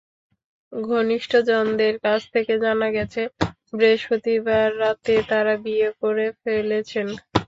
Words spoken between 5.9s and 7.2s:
করে ফেলেছেন।